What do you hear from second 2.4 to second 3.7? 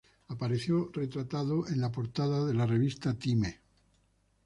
de la revista "Time".